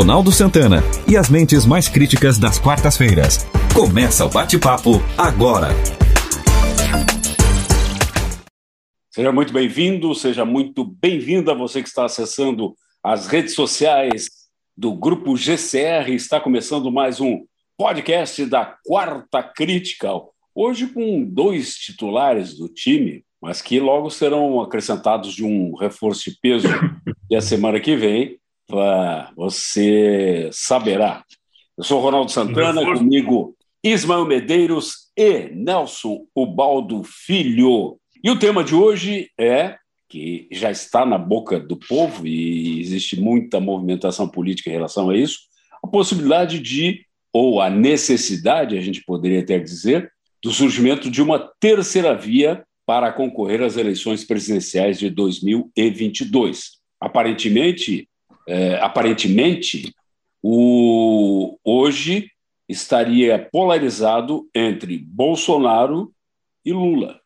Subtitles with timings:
[0.00, 3.46] Ronaldo Santana e as mentes mais críticas das quartas-feiras.
[3.74, 5.68] Começa o bate-papo agora.
[9.10, 12.74] Seja muito bem-vindo, seja muito bem-vinda você que está acessando
[13.04, 14.30] as redes sociais
[14.74, 16.08] do Grupo GCR.
[16.14, 17.44] Está começando mais um
[17.76, 20.08] podcast da Quarta Crítica.
[20.54, 26.38] Hoje com dois titulares do time, mas que logo serão acrescentados de um reforço de
[26.40, 26.68] peso
[27.30, 28.40] e a semana que vem
[29.36, 31.24] você saberá.
[31.76, 37.98] Eu sou Ronaldo Santana, comigo Ismael Medeiros e Nelson Ubaldo Filho.
[38.22, 39.76] E o tema de hoje é
[40.08, 45.16] que já está na boca do povo e existe muita movimentação política em relação a
[45.16, 45.38] isso,
[45.82, 51.38] a possibilidade de, ou a necessidade, a gente poderia até dizer, do surgimento de uma
[51.60, 56.80] terceira via para concorrer às eleições presidenciais de 2022.
[57.00, 58.09] Aparentemente,
[58.46, 59.94] é, aparentemente,
[60.42, 62.30] o, hoje
[62.68, 66.12] estaria polarizado entre Bolsonaro
[66.64, 67.20] e Lula.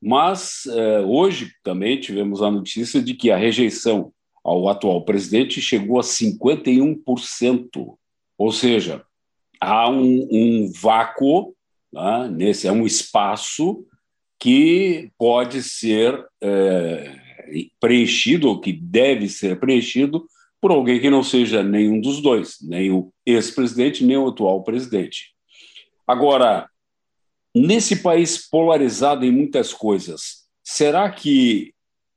[0.00, 4.12] Mas é, hoje também tivemos a notícia de que a rejeição
[4.44, 7.96] ao atual presidente chegou a 51%.
[8.36, 9.04] Ou seja,
[9.60, 11.54] há um, um vácuo,
[11.92, 13.86] né, nesse é um espaço
[14.40, 17.16] que pode ser é,
[17.78, 20.26] preenchido, ou que deve ser preenchido,
[20.62, 25.34] por alguém que não seja nenhum dos dois, nem o ex-presidente, nem o atual presidente.
[26.06, 26.70] Agora,
[27.52, 31.74] nesse país polarizado em muitas coisas, será que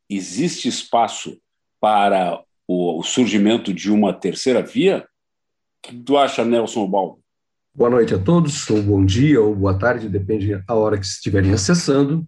[0.07, 1.39] existe espaço
[1.81, 5.07] para o, surgimento de uma terceira via?
[5.83, 7.19] O que tu acha, Nelson Baldo?
[7.73, 11.51] Boa noite a todos, ou bom dia, ou boa tarde, depende da hora que estiverem
[11.51, 12.23] acessando.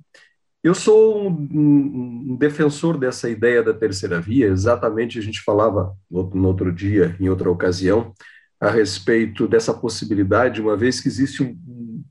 [0.63, 5.95] Eu sou um, um, um, defensor dessa ideia da terceira via, exatamente a gente falava
[6.09, 8.13] no, no, outro dia, em outra ocasião,
[8.59, 12.03] a respeito dessa possibilidade, uma vez que existe um.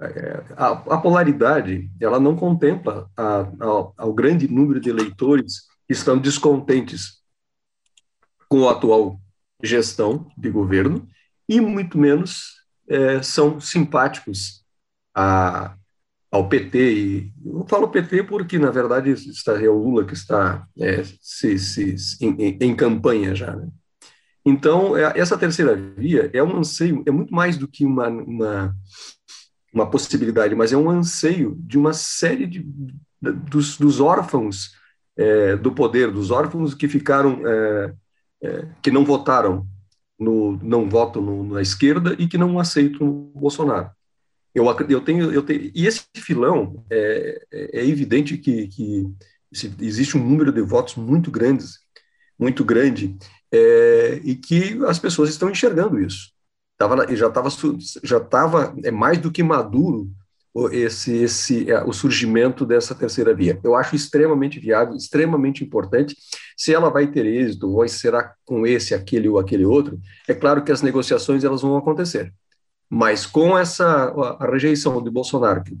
[0.00, 5.92] É, a, a, polaridade, ela não contempla a, a, ao grande número de eleitores que
[5.92, 7.22] estão descontentes
[8.48, 9.20] com a atual
[9.62, 11.08] gestão de governo
[11.48, 12.54] e muito menos
[12.88, 14.64] é, são simpáticos
[15.14, 15.76] a,
[16.34, 20.66] ao PT, e eu falo PT porque, na verdade, está, é o Lula que está
[20.76, 23.54] é, se, se, em, em, campanha já.
[23.54, 23.68] Né?
[24.44, 28.74] Então, é, essa terceira via é um anseio, é muito mais do que uma, uma,
[29.72, 32.66] uma possibilidade, mas é um anseio de uma série de,
[33.22, 34.72] dos, dos ólfãos
[35.16, 37.94] é, do poder, dos órfãos que ficaram, é,
[38.42, 39.64] é, que não votaram,
[40.18, 43.88] no, não votam no, na esquerda e que não aceitam o Bolsonaro.
[44.54, 45.70] Eu, eu, tenho, eu tenho.
[45.74, 49.04] E esse filão, é, é, é evidente que, que
[49.80, 51.78] existe um número de votos muito grandes,
[52.38, 53.16] muito grande,
[53.52, 56.32] é, e que as pessoas estão enxergando isso.
[56.76, 57.48] Tava, já estava
[58.02, 60.10] já tava, é mais do que maduro
[60.70, 63.58] esse, esse, é, o surgimento dessa terceira via.
[63.62, 66.16] Eu acho extremamente viável, extremamente importante.
[66.56, 69.98] Se ela vai ter êxito, ou será com esse, aquele ou aquele outro,
[70.28, 72.32] é claro que as negociações elas vão acontecer.
[72.88, 73.86] Mas com essa
[74.38, 75.76] a, rejeição de Bolsonaro, que,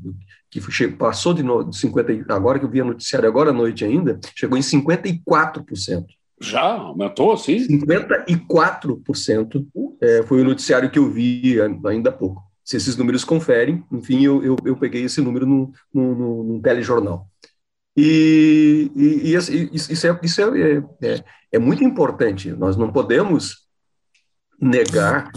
[0.50, 3.84] que passou de, no, de 50, agora que eu vi a noticiário agora à noite
[3.84, 6.06] ainda, chegou em 54%.
[6.40, 7.58] Já aumentou, sim?
[7.78, 9.66] 54%
[10.00, 12.42] é, foi o noticiário que eu vi ainda há pouco.
[12.64, 17.28] Se esses números conferem, enfim, eu, eu, eu peguei esse número num, num, num telejornal.
[17.96, 19.52] E, e, e, isso,
[20.06, 22.50] é, isso é, é, é muito importante.
[22.52, 23.63] Nós não podemos
[24.64, 25.30] negar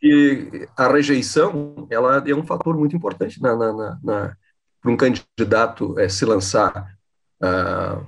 [0.00, 4.36] que a rejeição ela é um fator muito importante na, na, na, na
[4.80, 6.96] para um candidato é, se lançar
[7.42, 8.06] uh,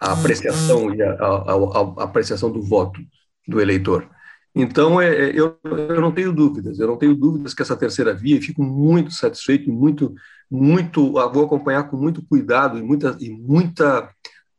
[0.00, 3.00] a apreciação e a, a, a, apreciação do voto
[3.46, 4.08] do eleitor.
[4.52, 8.12] Então, é, é, eu, eu não tenho dúvidas, eu não tenho dúvidas que essa terceira
[8.12, 10.12] via, e fico muito satisfeito e muito,
[10.50, 14.10] muito, vou acompanhar com muito cuidado e muita, e muita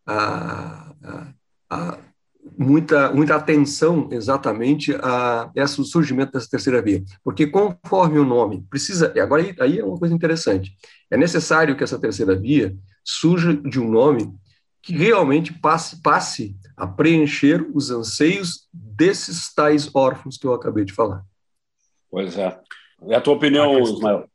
[0.07, 0.93] a,
[1.69, 1.99] a,
[2.57, 9.11] muita, muita atenção exatamente a esse surgimento dessa terceira via, porque conforme o nome precisa,
[9.15, 10.75] e agora aí, aí é uma coisa interessante,
[11.09, 14.33] é necessário que essa terceira via surja de um nome
[14.81, 20.93] que realmente passe, passe a preencher os anseios desses tais órfãos que eu acabei de
[20.93, 21.23] falar.
[22.11, 22.59] Pois é.
[23.07, 24.29] É a tua opinião, Ismael?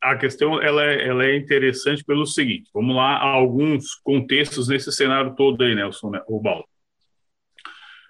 [0.00, 5.34] A questão ela é, ela é interessante pelo seguinte: vamos lá, alguns contextos nesse cenário
[5.34, 6.66] todo aí, Nelson né, Baldo.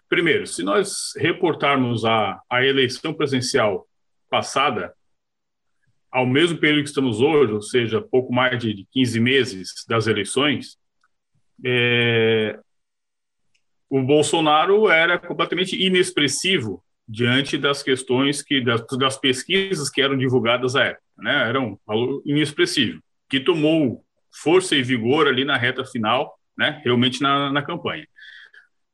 [0.09, 3.87] Primeiro, se nós reportarmos a, a eleição presidencial
[4.31, 4.95] passada,
[6.11, 10.79] ao mesmo período que estamos hoje, ou seja, pouco mais de 15 meses das eleições,
[11.65, 12.59] é,
[13.89, 20.75] o Bolsonaro era completamente inexpressivo diante das questões que das, das pesquisas que eram divulgadas
[20.75, 21.49] à época, né?
[21.49, 26.81] Era um valor inexpressivo que tomou força e vigor ali na reta final, né?
[26.85, 28.07] Realmente na, na campanha.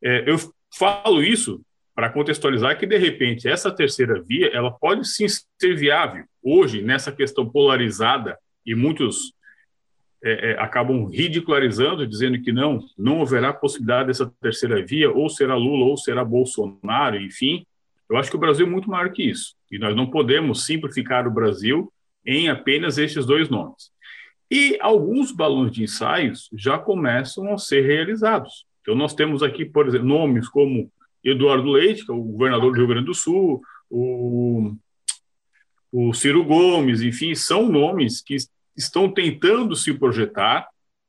[0.02, 0.36] É, eu
[0.76, 1.60] falo isso
[1.94, 7.12] para contextualizar que de repente essa terceira via ela pode sim ser viável hoje nessa
[7.12, 9.34] questão polarizada e muitos
[10.24, 15.56] é, é, acabam ridicularizando, dizendo que não, não haverá possibilidade dessa terceira via, ou será
[15.56, 17.66] Lula ou será Bolsonaro, enfim.
[18.08, 19.56] Eu acho que o Brasil é muito maior que isso.
[19.68, 21.92] E nós não podemos simplificar o Brasil
[22.24, 23.90] em apenas estes dois nomes.
[24.48, 28.64] E alguns balões de ensaios já começam a ser realizados.
[28.82, 30.90] Então, nós temos aqui, por exemplo, nomes como
[31.24, 34.74] Eduardo Leite, que é o governador do Rio Grande do Sul, o,
[35.90, 38.36] o Ciro Gomes, enfim, são nomes que
[38.76, 40.68] estão tentando se projetar.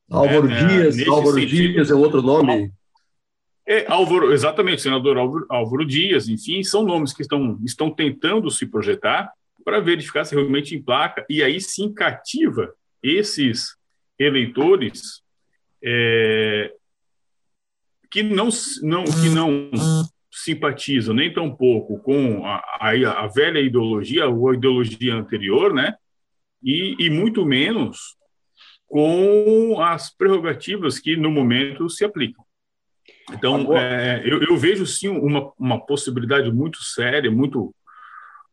[0.09, 1.73] Álvaro né, Dias, Álvaro sentido.
[1.73, 2.71] Dias é outro nome.
[3.65, 8.65] É, Álvaro, exatamente, senador Álvaro, Álvaro, Dias, enfim, são nomes que estão, estão tentando se
[8.65, 9.31] projetar
[9.63, 13.77] para verificar se realmente emplaca e aí sim cativa esses
[14.19, 15.21] eleitores
[15.81, 16.73] é,
[18.13, 18.47] que não,
[18.81, 19.69] não, que não
[20.31, 25.93] simpatizam nem tão pouco com a, a, a velha ideologia ou a ideologia anterior, né?
[26.63, 28.15] e, e muito menos
[28.87, 32.45] com as prerrogativas que no momento se aplicam.
[33.31, 37.75] Então, é, eu, eu, vejo sim uma, uma possibilidade muito séria, muito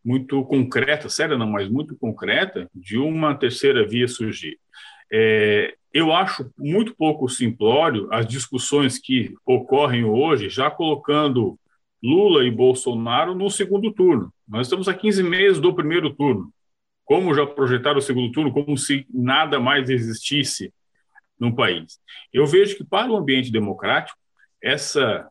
[0.03, 4.59] muito concreta, séria não, mas muito concreta, de uma terceira via surgir.
[5.13, 11.59] É, eu acho muito pouco simplório as discussões que ocorrem hoje, já colocando
[12.03, 14.33] Lula e Bolsonaro no segundo turno.
[14.49, 16.53] Nós estamos a 15 meses do primeiro turno
[17.11, 20.73] como já projetaram o segundo turno, como se nada mais existisse
[21.41, 21.99] no país.
[22.33, 24.17] Eu vejo que, para o ambiente democrático,
[24.63, 25.29] essa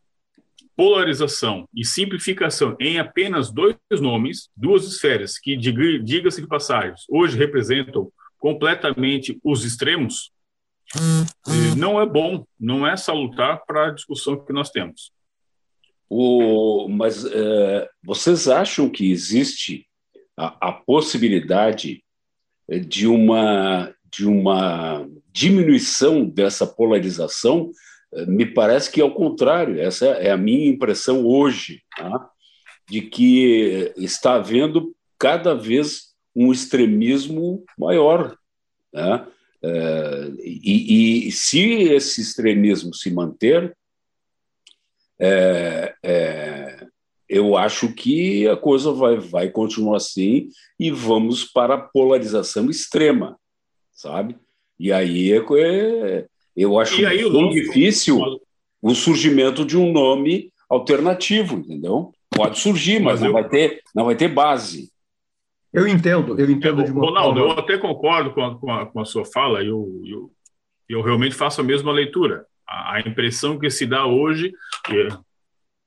[0.76, 8.12] polarização e simplificação em apenas dois nomes, duas esferas, que, diga-se de passagem, hoje representam
[8.38, 10.32] completamente os extremos,
[11.76, 15.12] não é bom, não é salutar para a discussão que nós temos.
[16.08, 19.86] O, mas uh, vocês acham que existe
[20.36, 22.02] a, a possibilidade
[22.86, 27.70] de uma, de uma diminuição dessa polarização,
[28.14, 32.30] eh, me parece que é o contrário, essa é a minha impressão hoje, tá?
[32.88, 38.36] de que está havendo cada vez um extremismo maior.
[38.92, 39.26] Né?
[39.62, 43.76] É, e, e, se esse extremismo se manter,
[45.18, 46.86] é, é,
[47.28, 50.48] eu acho que a coisa vai, vai continuar assim
[50.78, 53.38] e vamos para a polarização extrema,
[53.92, 54.36] sabe?
[54.78, 56.26] E aí é, é
[56.56, 58.18] eu acho muito difícil
[58.82, 62.12] o surgimento de um nome alternativo, entendeu?
[62.30, 63.32] Pode surgir, mas, mas não, eu...
[63.32, 64.90] vai ter, não vai ter base.
[65.72, 67.54] Eu entendo, eu entendo de uma Ronaldo, forma...
[67.54, 70.30] eu até concordo com a, com a, com a sua fala, eu, eu,
[70.88, 72.44] eu realmente faço a mesma leitura.
[72.66, 74.52] A, a impressão que se dá hoje,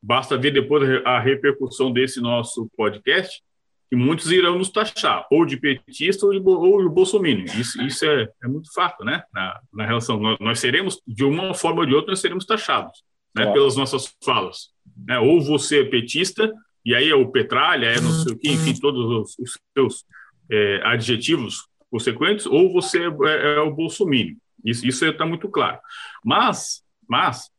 [0.05, 3.41] Basta ver depois a repercussão desse nosso podcast,
[3.89, 7.45] que muitos irão nos taxar, ou de petista ou de, ou de bolsominion.
[7.45, 9.23] Isso, isso é, é, muito fato, né?
[9.33, 10.19] Na, na relação.
[10.19, 13.01] Nós, nós, seremos, de uma forma ou de outra, nós seremos taxados
[13.33, 13.49] né?
[13.53, 14.71] pelas nossas falas.
[15.07, 15.17] Né?
[15.19, 16.51] Ou você é petista,
[16.85, 20.05] e aí é o petralha, é não sei o quê, enfim, todos os, os seus
[20.51, 24.35] é, adjetivos consequentes, ou você é, é, o bolsominion.
[24.65, 25.79] Isso está muito claro.
[26.23, 27.51] Mas, mas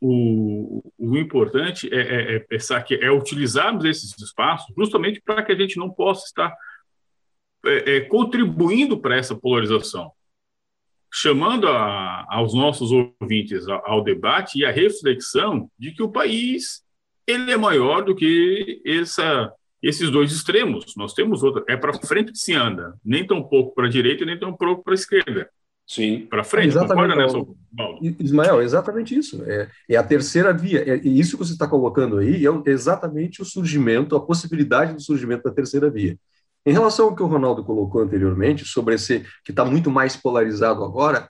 [0.00, 5.52] o, o importante é, é, é, pensar que é utilizarmos esses espaços justamente para que
[5.52, 6.56] a gente não possa estar
[7.66, 10.10] é, é, contribuindo para essa polarização,
[11.12, 16.82] chamando a, aos nossos ouvintes ao, ao, debate e à reflexão de que o país
[17.30, 20.94] ele é maior do que essa, esses dois extremos.
[20.96, 24.24] Nós temos outra, é para frente que se anda, nem tão pouco para a direita
[24.24, 25.48] nem tão pouco para a esquerda.
[25.86, 26.26] Sim.
[26.30, 27.98] Para frente, exatamente, concorda Paulo?
[28.20, 29.42] Ismael, exatamente isso.
[29.44, 30.88] É, é a terceira via.
[30.88, 35.00] É, e isso que você está colocando aí é exatamente o surgimento, a possibilidade do
[35.00, 36.16] surgimento da terceira via.
[36.64, 40.84] Em relação ao que o Ronaldo colocou anteriormente, sobre esse que está muito mais polarizado
[40.84, 41.26] agora,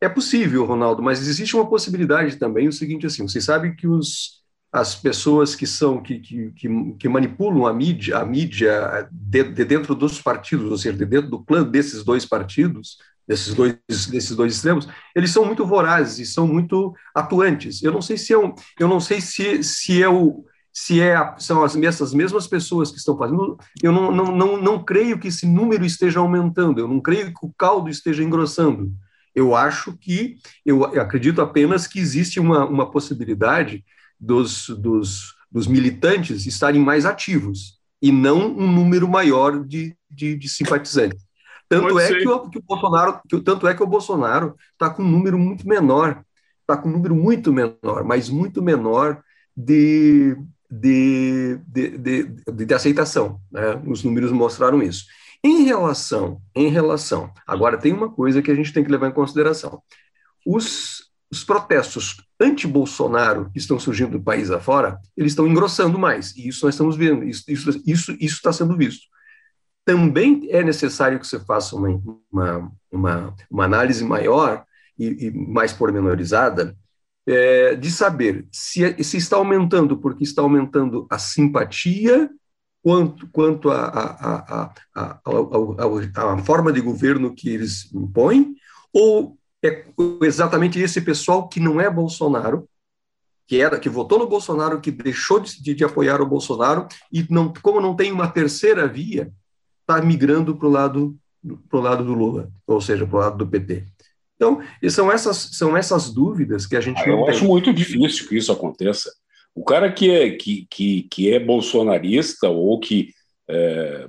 [0.00, 4.42] é possível, Ronaldo, mas existe uma possibilidade também, o seguinte, assim, vocês sabem que os,
[4.72, 6.52] as pessoas que são, que, que,
[6.98, 11.30] que, manipulam a mídia, a mídia de, de, dentro dos partidos, ou seja, de dentro
[11.30, 16.32] do clã desses dois partidos, desses dois, desses dois extremos, eles são muito vorazes e
[16.32, 17.82] são muito atuantes.
[17.82, 21.34] Eu não sei se é um, eu não sei se, se é o se é
[21.38, 25.26] são as essas mesmas pessoas que estão fazendo, eu não, não, não, não creio que
[25.26, 28.92] esse número esteja aumentando, eu não creio que o caldo esteja engrossando.
[29.34, 33.84] Eu acho que, eu acredito apenas que existe uma, uma possibilidade
[34.18, 40.48] dos, dos, dos militantes estarem mais ativos e não um número maior de, de, de
[40.48, 41.22] simpatizantes.
[41.68, 45.02] Tanto é que o, que o, Bolsonaro, que, tanto é que o Bolsonaro está com
[45.02, 46.24] um número muito menor,
[46.62, 49.22] está com um número muito menor, mas muito menor
[49.54, 50.34] de,
[50.70, 52.24] de, de, de,
[52.64, 53.38] de aceitação.
[53.50, 53.82] Né?
[53.86, 55.04] Os números mostraram isso.
[55.44, 59.12] Em relação, em relação, agora tem uma coisa que a gente tem que levar em
[59.12, 59.82] consideração.
[60.44, 66.48] Os, os protestos anti-Bolsonaro que estão surgindo do país afora, eles estão engrossando mais, e
[66.48, 69.06] isso nós estamos vendo, isso está isso, isso, isso sendo visto.
[69.84, 71.88] Também é necessário que você faça uma,
[72.30, 74.64] uma, uma, uma análise maior
[74.98, 76.76] e, e mais pormenorizada
[77.26, 82.30] é, de saber se, se está aumentando porque está aumentando a simpatia
[82.82, 88.54] quanto, quanto a, a, a, a, a, forma de governo que eles impõem,
[88.92, 89.84] ou é
[90.22, 92.68] exatamente esse pessoal que não é Bolsonaro,
[93.46, 97.52] que era que votou no Bolsonaro, que deixou de, de apoiar o Bolsonaro e não,
[97.62, 99.32] como não tem uma terceira via,
[99.80, 101.18] está migrando para o lado
[101.70, 103.86] pro lado do Lula, ou seja, para o lado do PT.
[104.36, 107.30] Então, são essas são essas dúvidas que a gente ah, Eu tem.
[107.30, 109.10] acho muito difícil que isso aconteça.
[109.54, 113.12] O cara que é, que, que, que é bolsonarista ou que.
[113.50, 114.08] É,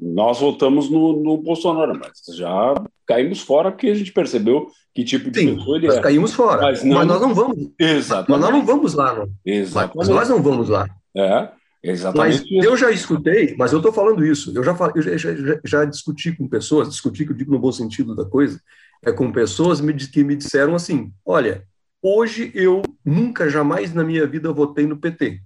[0.00, 2.74] nós votamos no, no, Bolsonaro, mas já
[3.06, 6.00] caímos fora porque a gente percebeu que tipo de Sim, pessoa ele nós é.
[6.00, 7.70] caímos fora, mas, não, mas, nós não vamos.
[7.78, 8.30] Exatamente.
[8.30, 9.28] Mas nós não vamos lá, não.
[9.44, 9.96] Exatamente.
[9.96, 10.88] Mas nós não vamos lá.
[11.14, 11.48] É,
[11.82, 12.56] exatamente.
[12.56, 14.52] Mas eu já escutei, mas eu estou falando isso.
[14.56, 17.72] Eu já, eu já, já, já, discuti com pessoas, discuti que eu digo no bom
[17.72, 18.58] sentido da coisa,
[19.04, 21.66] é com pessoas que me disseram assim: olha,
[22.04, 25.40] Hoje eu nunca, jamais na minha vida votei no PT,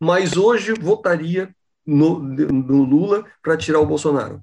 [0.00, 1.54] mas hoje votaria
[1.86, 4.40] no, no Lula para tirar o Bolsonaro.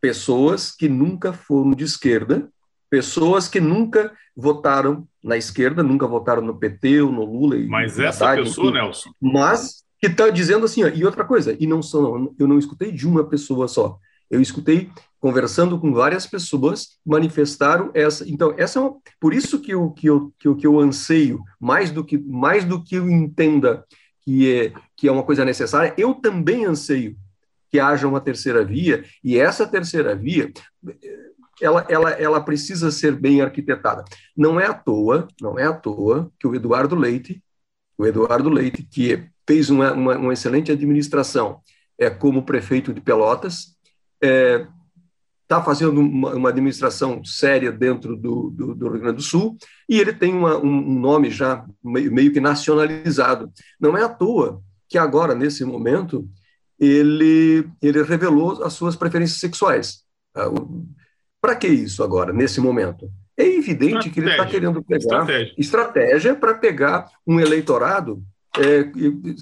[0.00, 2.48] Pessoas que nunca foram de esquerda,
[2.88, 7.56] pessoas que nunca votaram na esquerda, nunca votaram no PT ou no Lula.
[7.68, 9.10] Mas essa Haddad, pessoa, enfim, Nelson.
[9.20, 12.92] Mas que está dizendo assim, ó, e outra coisa, e não são, eu não escutei
[12.92, 13.98] de uma pessoa só.
[14.30, 18.28] Eu escutei conversando com várias pessoas manifestaram essa.
[18.28, 21.40] Então, essa é uma, por isso que eu, que, eu, que, eu, que eu anseio,
[21.58, 23.84] mais do que, mais do que eu entenda
[24.24, 27.16] que é, que é uma coisa necessária, eu também anseio
[27.70, 30.52] que haja uma terceira via, e essa terceira via.
[31.60, 34.04] Ela, ela, ela precisa ser bem arquitetada.
[34.36, 37.42] Não é à toa, não é à toa que o Eduardo Leite,
[37.98, 41.60] o Eduardo Leite, que fez uma, uma, uma excelente administração
[41.98, 43.76] é, como prefeito de Pelotas,
[44.22, 44.66] é,
[45.44, 49.56] está fazendo uma, uma, administração séria dentro do, do, do, Rio Grande do Sul
[49.88, 53.52] e ele tem uma, um nome já meio, meio, que nacionalizado.
[53.78, 56.26] Não é à toa que agora, nesse momento,
[56.78, 60.02] ele, ele revelou as suas preferências sexuais.
[60.34, 60.50] Ah,
[61.40, 63.10] para que isso agora, nesse momento?
[63.36, 64.12] É evidente estratégia.
[64.12, 65.26] que ele está querendo pegar
[65.58, 68.22] estratégia para pegar um eleitorado
[68.56, 68.90] é,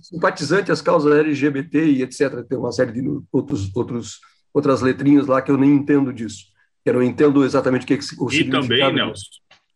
[0.02, 2.42] simpatizante às causas LGBT e etc.
[2.48, 4.20] Tem uma série de outros, outros
[4.52, 6.46] outras letrinhas lá que eu nem entendo disso.
[6.84, 9.24] Eu não entendo exatamente o que, que o E também, Nelson.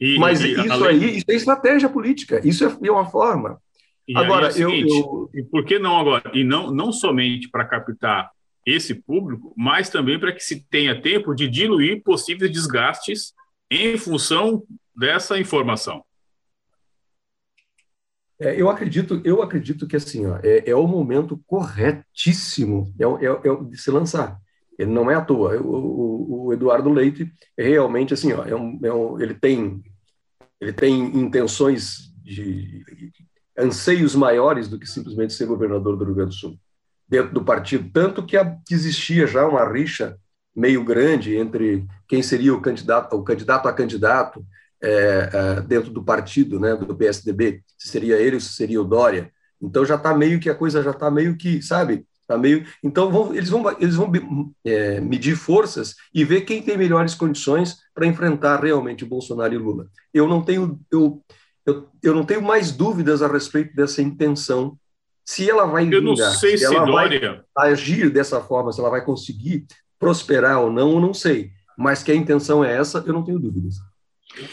[0.01, 0.89] E, Mas e, isso além...
[0.89, 3.61] aí, isso é estratégia política, isso é, é uma forma.
[4.07, 5.45] E agora, é seguinte, eu, eu...
[5.47, 6.31] Por que não agora?
[6.35, 8.31] E não, não somente para captar
[8.65, 13.33] esse público, mas também para que se tenha tempo de diluir possíveis desgastes
[13.71, 14.63] em função
[14.95, 16.05] dessa informação.
[18.39, 23.29] É, eu acredito, eu acredito que assim, ó, é, é o momento corretíssimo é, é,
[23.29, 24.39] é de se lançar.
[24.79, 25.57] Ele não é à toa.
[25.61, 29.83] O, o, o Eduardo Leite realmente assim, ó, é um, é um, ele tem
[30.61, 32.83] ele tem intenções de
[33.59, 36.59] anseios maiores do que simplesmente ser governador do Rio Grande do Sul
[37.09, 40.19] dentro do partido, tanto que, que existia já uma rixa
[40.55, 44.45] meio grande entre quem seria o candidato, o candidato a candidato
[44.83, 48.85] é, é, dentro do partido, né, do PSDB, se seria ele ou se seria o
[48.85, 49.31] Dória.
[49.61, 52.67] Então já está meio que a coisa já está meio que, sabe, Tá meio...
[52.83, 54.13] Então, vão, eles vão, eles vão
[54.65, 59.87] é, medir forças e ver quem tem melhores condições para enfrentar realmente Bolsonaro e Lula.
[60.13, 61.23] Eu não tenho, eu,
[61.65, 64.77] eu, eu não tenho mais dúvidas a respeito dessa intenção.
[65.25, 67.45] Se ela vai eu não sei se, ela Dória...
[67.55, 69.67] vai agir dessa forma, se ela vai conseguir
[69.99, 71.51] prosperar ou não, eu não sei.
[71.77, 73.77] Mas que a intenção é essa, eu não tenho dúvidas.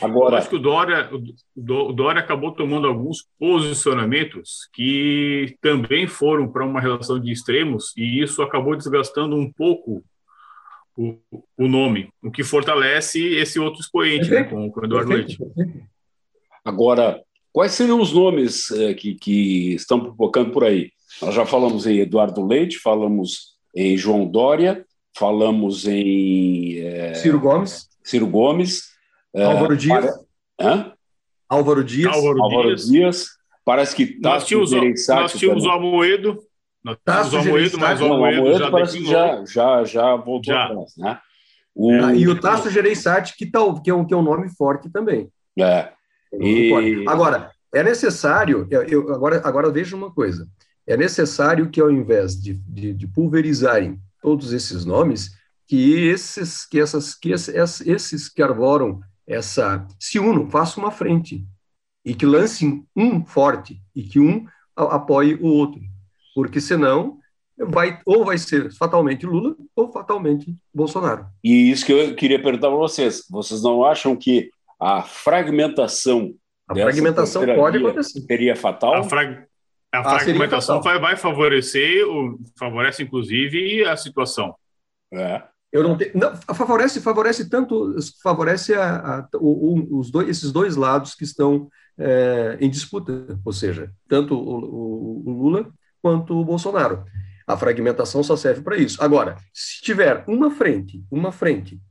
[0.01, 1.09] Agora, eu acho que o Dória,
[1.55, 8.21] o Dória acabou tomando alguns posicionamentos que também foram para uma relação de extremos e
[8.21, 10.03] isso acabou desgastando um pouco
[10.97, 11.17] o,
[11.57, 15.37] o nome, o que fortalece esse outro expoente, né, com, com o Eduardo Leite.
[16.63, 17.21] Agora,
[17.51, 20.91] quais seriam os nomes é, que, que estão pipocando por aí?
[21.21, 24.85] Nós já falamos em Eduardo Leite, falamos em João Dória,
[25.17, 27.89] falamos em é, Ciro Gomes.
[28.03, 28.92] Ciro Gomes
[29.35, 30.05] Álvaro Dias.
[30.05, 30.19] Para...
[30.59, 30.93] Hã?
[31.49, 32.13] Álvaro Dias.
[32.13, 32.85] Álvaro, Álvaro Dias.
[32.87, 33.27] Dias.
[33.65, 36.39] Parece que nós tínhamos, nós tínhamos o Almoedo.
[36.83, 40.65] Nós tínhamos o Almoedo, mas o Almoedo, já parece que já, já, já voltou já.
[40.65, 41.19] atrás, né?
[41.75, 41.91] O...
[41.91, 44.91] Ah, e o Tasso Gereissati, que, tá, que, é um, que é um nome forte
[44.91, 45.29] também.
[45.57, 45.89] É.
[46.39, 47.03] E...
[47.07, 50.47] Agora, é necessário, eu, agora, agora veja uma coisa,
[50.85, 55.31] é necessário que ao invés de, de, de pulverizarem todos esses nomes,
[55.67, 61.45] que esses que essas que esses, esses que arvoram essa se unam, façam uma frente
[62.05, 65.81] e que lancem um forte e que um apoie o outro,
[66.35, 67.19] porque senão
[67.57, 71.27] vai ou vai ser fatalmente Lula ou fatalmente Bolsonaro.
[71.43, 74.49] E isso que eu queria perguntar para vocês, vocês não acham que
[74.79, 76.33] a fragmentação
[76.67, 78.21] a fragmentação pode acontecer.
[78.21, 78.95] Seria fatal?
[78.95, 79.45] A, frag...
[79.91, 82.05] a ah, fragmentação vai, vai, favorecer,
[82.57, 84.55] favorece inclusive a situação.
[85.13, 85.43] É.
[85.73, 86.11] Eu não, te...
[86.13, 91.67] não favorece, favorece tanto, favorece a, a, o, os dois, esses dois lados que estão
[91.97, 97.03] é, em disputa, ou seja, tanto o, o, o Lula quanto o Bolsonaro.
[97.47, 99.03] A fragmentação só serve para isso.
[99.03, 101.81] Agora, se tiver uma frente, uma frente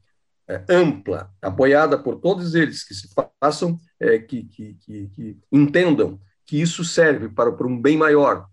[0.48, 3.08] é, ampla, apoiada por todos eles que se
[3.40, 8.46] façam, é, que, que, que, que, entendam que isso serve para, para um bem maior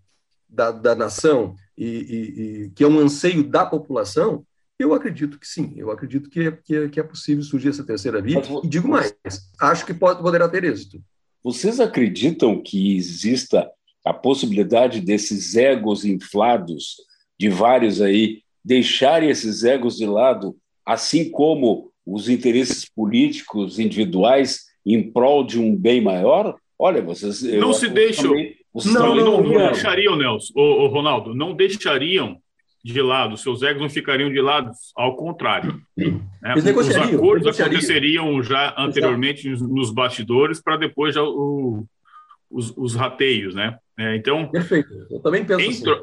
[0.48, 4.44] da, da nação e, e, e, que é um anseio da população,
[4.82, 7.84] eu acredito que sim, eu acredito que é, que é, que é possível surgir essa
[7.84, 9.14] terceira via, e digo mais,
[9.60, 11.00] acho que pode, poderá ter êxito.
[11.42, 13.70] Vocês acreditam que exista
[14.04, 16.96] a possibilidade desses egos inflados,
[17.38, 25.10] de vários aí, deixarem esses egos de lado, assim como os interesses políticos individuais em
[25.10, 26.56] prol de um bem maior?
[26.78, 27.42] Olha, vocês.
[27.42, 28.30] Não se deixam.
[28.30, 32.40] Também, não, não, não, deixariam, Nelson, o, Ronaldo, não deixariam
[32.82, 35.80] de lado, seus egos não ficariam de lado, ao contrário.
[35.96, 36.54] Né?
[36.56, 41.84] Os acordos aconteceriam já anteriormente nos bastidores para depois já o,
[42.50, 43.78] os, os, rateios, né?
[43.98, 46.02] É, então, Perfeito, eu também penso assim.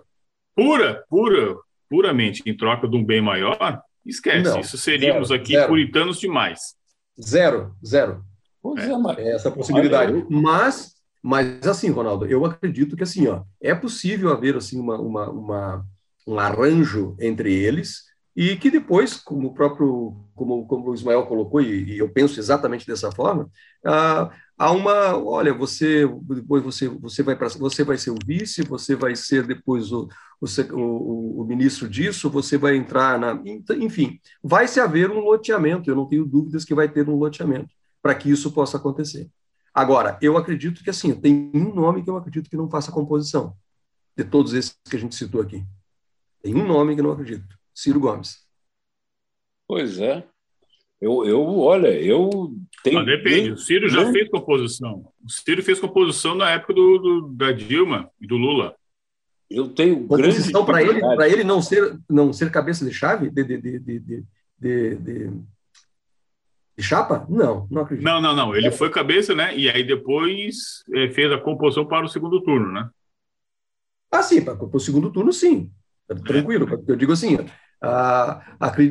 [0.56, 1.56] Pura, pura,
[1.90, 5.68] puramente em troca de um bem maior, Esquece, não, isso seríamos zero, aqui zero.
[5.68, 6.76] puritanos demais.
[7.22, 8.24] Zero, zero.
[8.78, 9.22] É.
[9.22, 9.36] é.
[9.36, 10.26] Essa possibilidade.
[10.30, 15.30] Mas, mas assim, Ronaldo, eu acredito que assim, ó, é possível haver assim uma, uma,
[15.30, 15.86] uma
[16.28, 21.60] um arranjo entre eles e que depois, como o próprio, como, como o Ismael colocou,
[21.60, 23.50] e, e eu penso exatamente dessa forma,
[23.84, 28.62] ah, há uma, olha, você depois você você vai para você vai ser o vice,
[28.62, 30.08] você vai ser depois o,
[30.40, 33.42] o, o, o, ministro disso, você vai entrar na,
[33.76, 35.90] enfim, vai se haver um loteamento.
[35.90, 39.28] Eu não tenho dúvidas que vai ter um loteamento para que isso possa acontecer.
[39.74, 43.56] Agora, eu acredito que assim tem um nome que eu acredito que não faça composição
[44.16, 45.66] de todos esses que a gente citou aqui.
[46.42, 48.46] Tem um nome que não acredito, Ciro Gomes.
[49.68, 50.24] Pois é.
[51.00, 52.96] Eu, eu olha, eu tenho.
[52.96, 53.52] Mas depende.
[53.52, 55.12] O Ciro já fez composição.
[55.24, 58.76] O Ciro fez composição na época do, do da Dilma e do Lula.
[59.50, 63.44] Eu tenho composição para ele, para ele não ser não ser cabeça de chave de,
[63.44, 65.32] de, de, de, de, de,
[66.76, 67.28] de chapa?
[67.30, 68.04] Não, não acredito.
[68.04, 68.56] Não, não, não.
[68.56, 69.56] Ele foi cabeça, né?
[69.56, 72.90] E aí depois é, fez a composição para o segundo turno, né?
[74.12, 75.72] Ah, sim, para o segundo turno, sim.
[76.26, 76.84] Tranquilo.
[76.88, 77.38] Eu digo assim,
[77.82, 78.42] ah,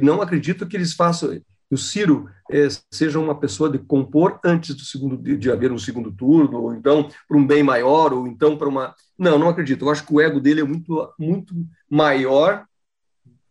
[0.03, 1.31] não acredito que eles façam
[1.69, 5.79] que o Ciro é, seja uma pessoa de compor antes do segundo de, haver um
[5.79, 8.95] segundo turno, ou então para um bem maior, ou então para uma.
[9.19, 9.85] Não, não acredito.
[9.85, 11.55] Eu acho que o ego dele é muito, muito
[11.91, 12.65] maior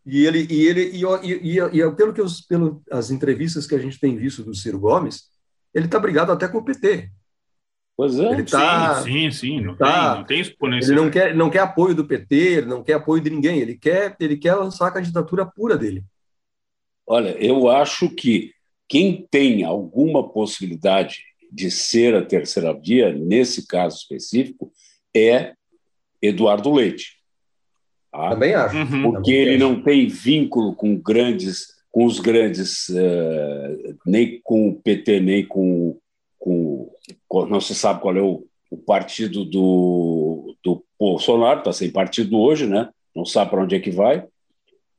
[0.06, 3.80] e ele e ele e, e, e, e pelo que pelo as entrevistas que a
[3.80, 5.24] gente tem visto do Ciro Gomes,
[5.74, 7.12] ele está brigado até com o PT.
[7.98, 8.34] Pois é.
[8.34, 9.62] Ele tá, sim, sim, sim.
[9.62, 10.92] Não, tá, tem, não tem exponencial.
[10.92, 13.60] Ele não quer, não quer apoio do PT, ele não quer apoio de ninguém.
[13.60, 16.04] Ele quer, ele quer lançar a candidatura pura dele.
[17.08, 18.52] Olha, eu acho que
[18.88, 24.72] quem tem alguma possibilidade de ser a terceira via, nesse caso específico,
[25.16, 25.54] é
[26.22, 27.16] Eduardo Leite.
[28.12, 28.30] Tá?
[28.30, 28.76] Também acho.
[28.76, 29.02] Uhum.
[29.04, 29.74] Porque Também ele acho.
[29.74, 35.98] não tem vínculo com grandes, com os grandes, uh, nem com o PT, nem com,
[36.38, 36.85] com, com,
[37.50, 42.68] não se sabe qual é o, o partido do, do Bolsonaro, está sem partido hoje,
[42.68, 42.90] né?
[43.16, 44.26] não sabe para onde é que vai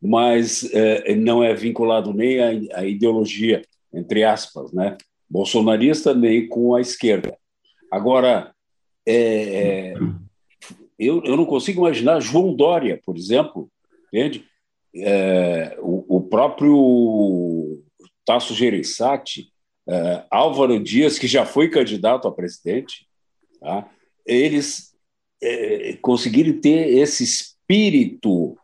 [0.01, 4.97] mas é, não é vinculado nem à, à, ideologia, entre aspas, né?
[5.29, 7.37] bolsonarista, nem com a esquerda.
[7.91, 8.55] Agora,
[9.07, 9.95] é, é,
[10.99, 13.69] eu, eu não consigo imaginar João Dória, por exemplo,
[14.13, 14.45] entende?
[14.95, 17.83] É, o, o, próprio
[18.25, 19.51] Tasso Gereissati,
[19.89, 23.07] é, Álvaro Dias, que já foi candidato a presidente,
[23.61, 23.89] tá?
[24.25, 24.95] eles
[25.43, 28.57] é, conseguiram ter esse espírito,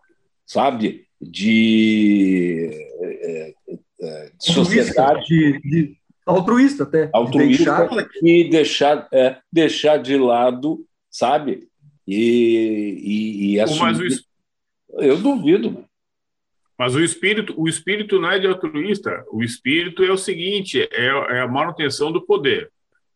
[0.44, 5.24] sabe, de, é, de sociedade.
[5.26, 7.10] De, de, altruísta até.
[7.12, 8.08] Altruísta deixar...
[8.22, 11.68] e deixar, é, deixar de lado, sabe?
[12.06, 14.20] E, e, e assumir...
[14.98, 15.84] Eu duvido.
[16.82, 19.24] Mas o espírito, o espírito não é de altruísta.
[19.30, 22.72] O espírito é o seguinte: é, é a manutenção do poder.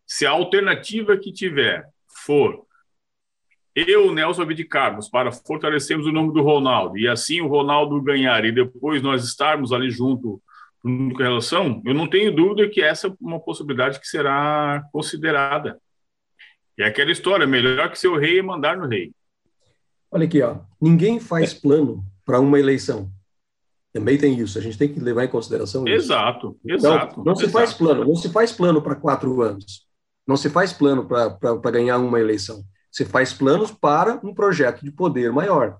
[0.06, 1.84] Se a alternativa que tiver
[2.24, 2.64] for
[3.74, 8.52] eu, Nelson abdicarmos para fortalecermos o nome do Ronaldo e assim o Ronaldo ganhar e
[8.52, 10.40] depois nós estarmos ali junto
[10.80, 15.76] com relação, eu não tenho dúvida que essa é uma possibilidade que será considerada.
[16.78, 19.10] E é aquela história, melhor que seu rei é mandar no rei.
[20.08, 20.60] Olha aqui, ó.
[20.80, 23.10] ninguém faz plano para uma eleição.
[23.96, 26.12] Também tem isso, a gente tem que levar em consideração isso.
[26.12, 27.24] Exato, então, exato.
[27.24, 27.58] Não se exato.
[27.58, 29.86] faz plano, não se faz plano para quatro anos.
[30.26, 32.62] Não se faz plano para ganhar uma eleição.
[32.92, 35.78] Se faz planos para um projeto de poder maior.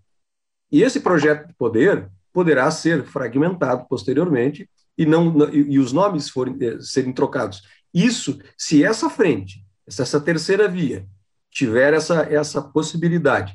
[0.73, 6.57] E esse projeto de poder poderá ser fragmentado posteriormente e não e, os nomes forem
[6.59, 7.65] eh, serem trocados.
[7.93, 11.07] Isso, se essa frente, se essa terceira via
[11.51, 13.55] tiver essa essa possibilidade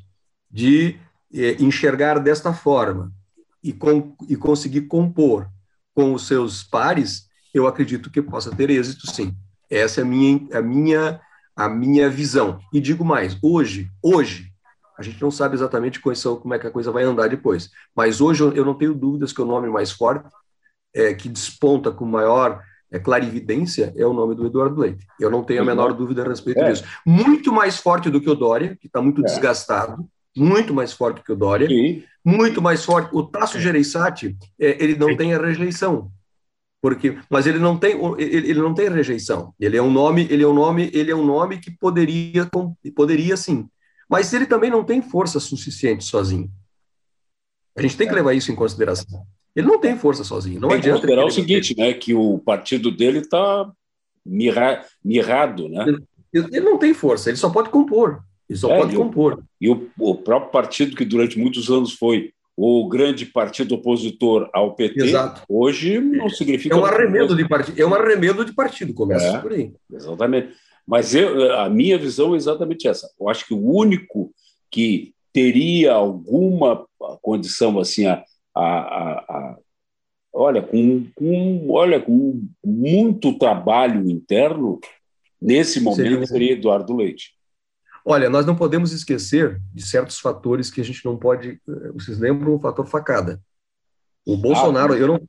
[0.51, 0.99] de
[1.33, 3.11] eh, enxergar desta forma
[3.63, 5.47] e, com, e conseguir compor
[5.93, 9.35] com os seus pares, eu acredito que possa ter êxito, sim.
[9.69, 11.21] Essa é a minha, a minha,
[11.55, 12.59] a minha visão.
[12.73, 14.51] E digo mais, hoje, hoje,
[14.97, 18.43] a gente não sabe exatamente como é que a coisa vai andar depois, mas hoje
[18.43, 20.29] eu não tenho dúvidas que o nome mais forte,
[20.93, 25.07] é, que desponta com maior é, clarividência, é o nome do Eduardo Leite.
[25.19, 26.71] Eu não tenho a menor dúvida a respeito é.
[26.71, 26.83] disso.
[27.05, 29.23] Muito mais forte do que o Dória, que está muito é.
[29.23, 32.03] desgastado, muito mais forte que o Dória, Sim.
[32.23, 33.09] Muito mais forte.
[33.13, 33.61] O Tasso é.
[33.61, 36.11] Gereissati, é, ele não tem a rejeição,
[36.81, 39.53] porque, mas ele não tem, ele, ele, não tem rejeição.
[39.59, 42.49] Ele é um nome, ele é um nome, ele é um nome que poderia,
[42.95, 43.67] poderia sim,
[44.09, 46.49] mas ele também não tem força suficiente sozinho.
[47.75, 48.15] A gente tem que é.
[48.17, 49.25] levar isso em consideração.
[49.55, 50.59] Ele não tem força sozinho.
[50.59, 50.99] Não tem adianta.
[50.99, 53.71] considerar o seguinte, né, que o partido dele está
[54.25, 55.85] mirra, mirrado, né?
[56.33, 57.29] Ele, ele não tem força.
[57.29, 58.23] Ele só pode compor.
[58.51, 59.35] Ele só é, pode e compor.
[59.35, 64.49] O, e o, o, próprio partido, que durante muitos anos foi o grande partido opositor
[64.53, 65.41] ao PT, Exato.
[65.47, 66.75] hoje não significa.
[66.75, 69.71] É um arremedo de partido, é um arremedo de partido, começa é, por aí.
[69.91, 70.49] Exatamente.
[70.85, 73.09] Mas eu, a minha visão é exatamente essa.
[73.17, 74.33] Eu acho que o único
[74.69, 76.85] que teria alguma
[77.21, 78.21] condição assim a,
[78.53, 79.57] a, a, a
[80.33, 84.77] olha com, com olha com muito trabalho interno
[85.41, 87.33] nesse momento seria Eduardo Leite
[88.05, 91.61] Olha, nós não podemos esquecer de certos fatores que a gente não pode.
[91.67, 93.41] Eh, vocês lembram o fator facada?
[94.25, 95.21] O Bolsonaro, ah, eu não.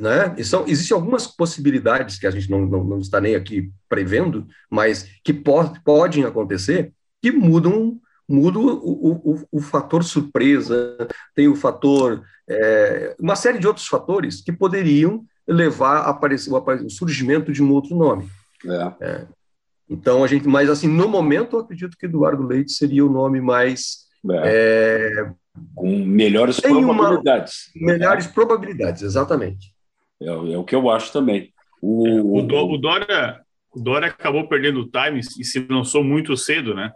[0.00, 0.34] Né?
[0.36, 4.46] E são, existem algumas possibilidades que a gente não, não, não está nem aqui prevendo,
[4.70, 10.96] mas que pode, podem acontecer, que mudam, mudam o, o, o fator surpresa,
[11.34, 12.22] tem o fator.
[12.48, 17.72] É, uma série de outros fatores que poderiam levar a aparecer, o surgimento de um
[17.72, 18.28] outro nome.
[18.66, 18.92] É.
[19.00, 19.26] É,
[19.88, 23.40] então, a gente, mas assim, no momento, eu acredito que Eduardo Leite seria o nome
[23.40, 24.06] mais.
[24.30, 24.34] É.
[24.44, 25.32] É,
[25.74, 27.70] com melhores probabilidades.
[27.74, 29.72] Uma, melhores probabilidades, exatamente.
[30.20, 31.52] É, é, o que eu acho também.
[31.80, 33.40] O, o, o, Dória,
[33.74, 36.92] o Dória acabou perdendo o time e se lançou muito cedo, né?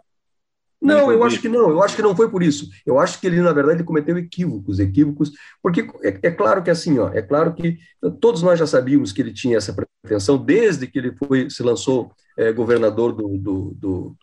[0.83, 2.69] Não, eu acho que não, eu acho que não foi por isso.
[2.85, 6.69] Eu acho que ele, na verdade, ele cometeu equívocos, equívocos, porque é, é, claro que
[6.69, 7.77] assim, ó, é claro que
[8.19, 12.11] todos nós já sabíamos que ele tinha essa pretensão desde que ele foi, se lançou
[12.37, 14.15] é, governador do, do, do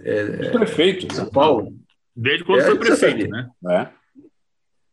[0.00, 1.76] é, prefeito São Paulo.
[2.16, 3.48] Desde quando é, foi prefeito, né?
[3.68, 3.88] É.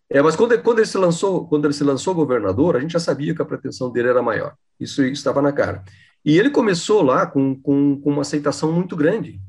[0.09, 2.99] É, mas quando, quando, ele se lançou, quando ele se lançou governador, a gente já
[2.99, 4.53] sabia que a pretensão dele era maior.
[4.79, 5.83] Isso estava na cara.
[6.23, 9.39] E ele começou lá com, com, com uma aceitação muito grande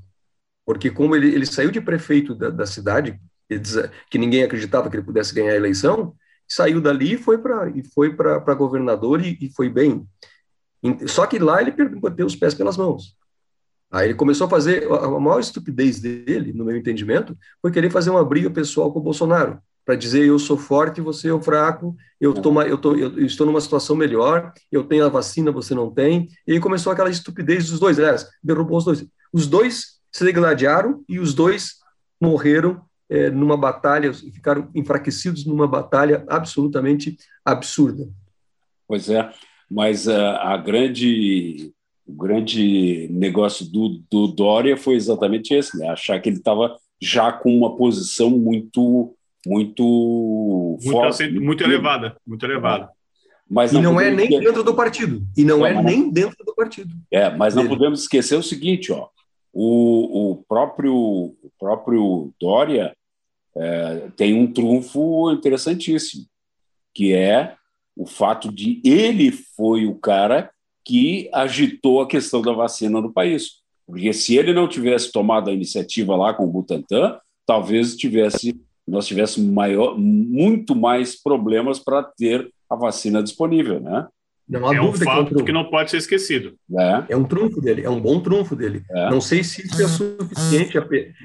[0.67, 3.19] porque como ele, ele saiu de prefeito da, da cidade,
[4.11, 6.13] que ninguém acreditava que ele pudesse ganhar a eleição,
[6.49, 10.05] saiu dali e foi para e foi para governador e, e, foi bem.
[11.07, 13.17] Só que lá ele perdeu os pés pelas mãos.
[13.91, 18.11] Aí ele começou a fazer a maior estupidez dele, no meu entendimento, foi querer fazer
[18.11, 21.97] uma briga pessoal com o Bolsonaro para dizer eu sou forte, você é o fraco,
[22.21, 25.93] eu, tô, eu, tô, eu, estou numa situação melhor, eu tenho a vacina, você não
[25.93, 26.29] tem.
[26.45, 29.07] E aí começou aquela estupidez dos dois, aliás, derrubou os dois.
[29.33, 31.77] Os dois se degladiaram e os dois
[32.21, 38.09] morreram é, numa batalha, ficaram enfraquecidos numa batalha absolutamente absurda.
[38.89, 39.31] Pois é,
[39.71, 41.73] mas a, a grande
[42.07, 45.89] o grande negócio do, do Dória foi exatamente esse, né?
[45.89, 49.15] achar que ele estava já com uma posição muito
[49.47, 49.83] muito
[50.81, 52.89] muito, forte, assim, muito elevada, muito elevada.
[53.49, 55.23] Mas não e não é nem dentro do partido.
[55.37, 56.93] E não é, é nem dentro do partido.
[57.11, 59.09] É, mas não podemos esquecer o seguinte, ó.
[59.59, 62.95] O, o, próprio, o próprio Dória
[63.57, 66.27] é, tem um trunfo interessantíssimo,
[66.95, 67.57] que é
[67.97, 70.51] o fato de ele foi o cara
[70.85, 73.63] que agitou a questão da vacina no país.
[73.87, 79.07] Porque se ele não tivesse tomado a iniciativa lá com o Butantan, talvez tivesse, nós
[79.07, 84.07] tivéssemos maior, muito mais problemas para ter a vacina disponível, né?
[84.49, 86.57] Não há é dúvida um fato que, é um que não pode ser esquecido.
[86.79, 87.05] É.
[87.11, 88.85] é um trunfo dele, é um bom trunfo dele.
[88.91, 89.11] É.
[89.11, 90.75] Não sei se isso é suficiente,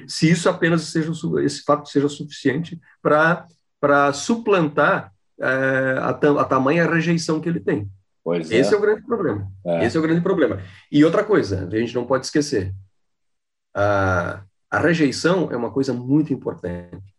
[0.07, 1.11] se isso apenas seja
[1.43, 3.45] esse fato seja suficiente para
[3.79, 7.89] para suplantar é, a, a tamanha rejeição que ele tem.
[8.23, 8.75] Pois Esse é.
[8.75, 9.51] é o grande problema.
[9.65, 9.85] É.
[9.85, 10.61] Esse é o grande problema.
[10.91, 12.73] E outra coisa, a gente não pode esquecer.
[13.75, 17.10] A, a rejeição é uma coisa muito importante.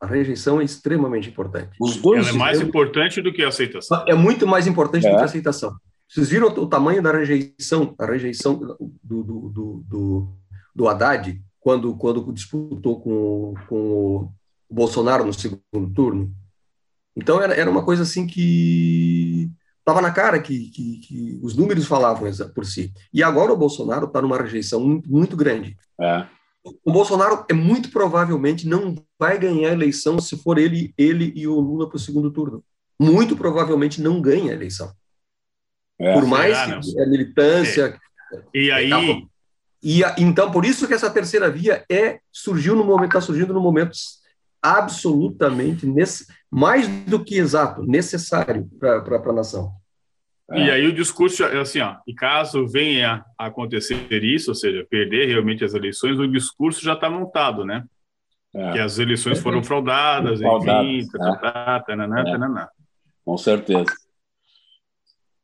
[0.00, 1.76] A rejeição é extremamente importante.
[1.80, 4.04] Os dois Ela é mais importante do que a aceitação.
[4.06, 5.10] É muito mais importante é.
[5.10, 5.76] do que a aceitação.
[6.08, 10.28] Vocês viram o, tamanho da rejeição, a rejeição do, do, do, do,
[10.74, 13.76] do Haddad quando, quando disputou com, com
[14.68, 16.32] o Bolsonaro no segundo turno?
[17.16, 21.86] Então era, era uma coisa assim que estava na cara que, que, que, os números
[21.86, 22.92] falavam por si.
[23.12, 25.76] E agora o Bolsonaro está numa rejeição muito, muito grande.
[26.00, 26.26] É.
[26.84, 31.46] O Bolsonaro é muito provavelmente não vai ganhar a eleição se for ele, ele e
[31.46, 32.64] o Lula para o segundo turno.
[32.98, 34.92] Muito provavelmente não ganha a eleição.
[35.98, 38.00] É, por mais será, que a militância.
[38.32, 38.58] É.
[38.58, 38.90] E aí.
[39.82, 43.60] E então por isso que essa terceira via é surgiu no momento está surgindo no
[43.60, 43.92] momento
[44.62, 49.70] absolutamente nesse, mais do que exato, necessário para a nação.
[50.52, 54.86] E aí o discurso é assim, ó, e caso venha a acontecer isso, ou seja,
[54.90, 57.84] perder realmente as eleições, o discurso já está montado, né?
[58.54, 58.72] É.
[58.72, 61.36] Que as eleições foram fraudadas, fraudadas enfim, é.
[61.38, 62.24] tá, tananá, é.
[62.24, 62.68] tananá.
[63.24, 63.86] Com certeza.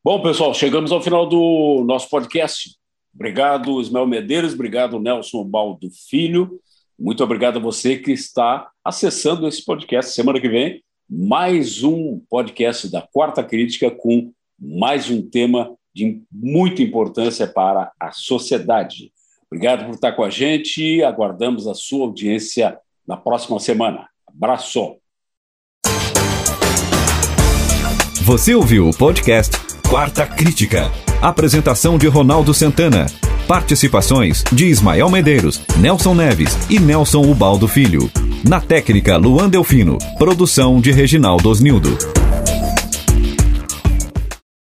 [0.04, 2.76] Bom, pessoal, chegamos ao final do nosso podcast.
[3.14, 6.60] Obrigado, Ismael Medeiros, obrigado, Nelson Baldo Filho.
[6.98, 10.12] Muito obrigado a você que está acessando esse podcast.
[10.12, 16.82] Semana que vem, mais um podcast da Quarta Crítica com mais um tema de muita
[16.82, 19.12] importância para a sociedade.
[19.50, 21.02] Obrigado por estar com a gente.
[21.02, 24.08] Aguardamos a sua audiência na próxima semana.
[24.26, 24.96] Abraço.
[28.22, 29.56] Você ouviu o podcast
[29.88, 30.90] Quarta Crítica.
[31.20, 33.06] Apresentação de Ronaldo Santana.
[33.48, 38.08] Participações de Ismael Medeiros, Nelson Neves e Nelson Ubaldo Filho.
[38.48, 39.98] Na técnica, Luan Delfino.
[40.16, 41.98] Produção de Reginaldo Osnildo.